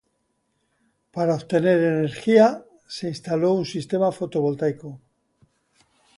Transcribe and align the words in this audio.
Para 1.13 1.35
obtener 1.35 1.77
energía 1.79 2.65
se 2.87 3.07
instaló 3.07 3.53
un 3.53 3.65
sistema 3.67 4.11
fotovoltaico. 4.11 4.99